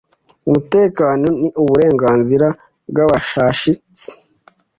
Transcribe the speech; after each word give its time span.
umutekano 0.47 1.25
ni 1.39 1.49
uburenganzira 1.61 2.47
bw 2.89 2.97
abashashatsi 3.05 4.07